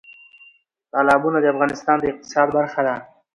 تالابونه 0.91 1.37
د 1.41 1.45
افغانستان 1.53 1.95
د 1.99 2.03
اقتصاد 2.11 2.47
برخه 2.57 2.81
ده. 2.87 2.95